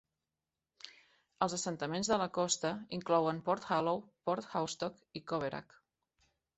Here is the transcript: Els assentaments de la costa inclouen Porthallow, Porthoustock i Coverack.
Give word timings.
Els 1.45 1.55
assentaments 1.57 2.09
de 2.13 2.19
la 2.23 2.29
costa 2.39 2.73
inclouen 2.99 3.45
Porthallow, 3.51 4.05
Porthoustock 4.31 5.19
i 5.23 5.27
Coverack. 5.35 5.83